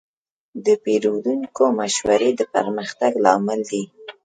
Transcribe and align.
د 0.65 0.67
پیرودونکو 0.83 1.63
مشورې 1.79 2.31
د 2.39 2.41
پرمختګ 2.53 3.11
لامل 3.25 3.59
دي. 3.71 3.83